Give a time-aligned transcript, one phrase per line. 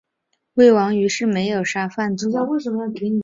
[0.55, 2.27] 魏王于是没有杀范痤。